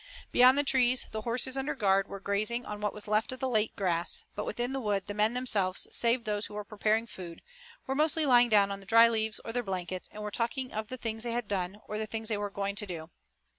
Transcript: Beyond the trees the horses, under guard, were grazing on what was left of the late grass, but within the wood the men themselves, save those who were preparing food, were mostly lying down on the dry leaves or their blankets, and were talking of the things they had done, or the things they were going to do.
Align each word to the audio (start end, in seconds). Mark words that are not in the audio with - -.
Beyond 0.31 0.57
the 0.57 0.63
trees 0.63 1.05
the 1.11 1.21
horses, 1.21 1.55
under 1.55 1.75
guard, 1.75 2.07
were 2.07 2.19
grazing 2.19 2.65
on 2.65 2.81
what 2.81 2.91
was 2.91 3.07
left 3.07 3.31
of 3.33 3.39
the 3.39 3.47
late 3.47 3.75
grass, 3.75 4.25
but 4.33 4.45
within 4.47 4.73
the 4.73 4.79
wood 4.81 5.05
the 5.05 5.13
men 5.13 5.35
themselves, 5.35 5.87
save 5.91 6.23
those 6.23 6.47
who 6.47 6.55
were 6.55 6.63
preparing 6.63 7.05
food, 7.05 7.43
were 7.85 7.93
mostly 7.93 8.25
lying 8.25 8.49
down 8.49 8.71
on 8.71 8.79
the 8.79 8.87
dry 8.87 9.07
leaves 9.07 9.39
or 9.45 9.53
their 9.53 9.61
blankets, 9.61 10.09
and 10.11 10.23
were 10.23 10.31
talking 10.31 10.73
of 10.73 10.87
the 10.87 10.97
things 10.97 11.21
they 11.21 11.33
had 11.33 11.47
done, 11.47 11.81
or 11.87 11.99
the 11.99 12.07
things 12.07 12.29
they 12.29 12.35
were 12.39 12.49
going 12.49 12.73
to 12.77 12.87
do. 12.87 13.11